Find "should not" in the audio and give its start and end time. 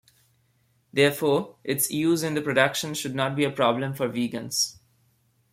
2.95-3.35